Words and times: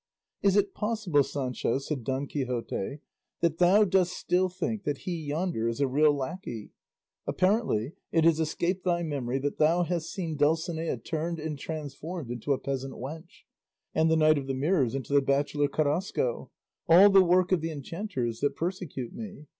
"Is 0.41 0.55
it 0.55 0.73
possible, 0.73 1.21
Sancho," 1.21 1.77
said 1.77 2.03
Don 2.03 2.25
Quixote, 2.25 3.01
"that 3.41 3.59
thou 3.59 3.83
dost 3.83 4.13
still 4.13 4.49
think 4.49 4.81
that 4.83 5.01
he 5.05 5.27
yonder 5.27 5.67
is 5.67 5.79
a 5.79 5.87
real 5.87 6.11
lacquey? 6.11 6.71
Apparently 7.27 7.93
it 8.11 8.23
has 8.23 8.39
escaped 8.39 8.83
thy 8.83 9.03
memory 9.03 9.37
that 9.37 9.59
thou 9.59 9.83
hast 9.83 10.11
seen 10.11 10.35
Dulcinea 10.37 10.97
turned 10.97 11.39
and 11.39 11.55
transformed 11.59 12.31
into 12.31 12.51
a 12.51 12.57
peasant 12.57 12.95
wench, 12.95 13.43
and 13.93 14.09
the 14.09 14.17
Knight 14.17 14.39
of 14.39 14.47
the 14.47 14.55
Mirrors 14.55 14.95
into 14.95 15.13
the 15.13 15.21
bachelor 15.21 15.67
Carrasco; 15.67 16.49
all 16.87 17.11
the 17.11 17.23
work 17.23 17.51
of 17.51 17.61
the 17.61 17.69
enchanters 17.69 18.39
that 18.39 18.55
persecute 18.55 19.13
me. 19.13 19.45